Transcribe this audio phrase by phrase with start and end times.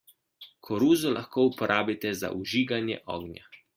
[0.67, 3.51] Koruzo lahko uporabite za vžiganje ognja.